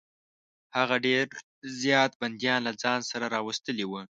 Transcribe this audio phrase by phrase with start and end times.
[0.77, 1.25] هغه ډېر
[1.81, 4.01] زیات بندیان له ځان سره راوستلي وه.